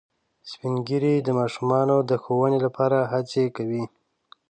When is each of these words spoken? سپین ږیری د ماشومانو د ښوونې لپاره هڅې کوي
سپین 0.49 0.75
ږیری 0.87 1.15
د 1.21 1.29
ماشومانو 1.39 1.97
د 2.09 2.11
ښوونې 2.23 2.59
لپاره 2.65 2.97
هڅې 3.11 3.43
کوي 3.55 3.83